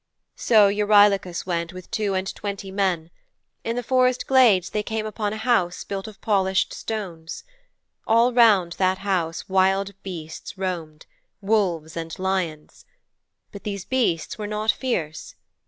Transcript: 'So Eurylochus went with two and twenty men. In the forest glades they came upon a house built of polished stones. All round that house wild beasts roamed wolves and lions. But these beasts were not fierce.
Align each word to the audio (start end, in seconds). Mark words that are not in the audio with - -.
'So 0.35 0.67
Eurylochus 0.67 1.45
went 1.45 1.73
with 1.73 1.91
two 1.91 2.15
and 2.15 2.33
twenty 2.33 2.71
men. 2.71 3.11
In 3.63 3.75
the 3.75 3.83
forest 3.83 4.25
glades 4.25 4.71
they 4.71 4.81
came 4.81 5.05
upon 5.05 5.31
a 5.31 5.37
house 5.37 5.83
built 5.83 6.07
of 6.07 6.19
polished 6.21 6.73
stones. 6.73 7.43
All 8.07 8.33
round 8.33 8.71
that 8.79 8.97
house 8.97 9.47
wild 9.47 9.93
beasts 10.01 10.57
roamed 10.57 11.05
wolves 11.39 11.95
and 11.95 12.17
lions. 12.17 12.83
But 13.51 13.63
these 13.63 13.85
beasts 13.85 14.39
were 14.39 14.47
not 14.47 14.71
fierce. 14.71 15.35